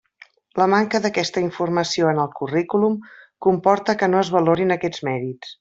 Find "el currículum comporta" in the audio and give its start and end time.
2.25-3.99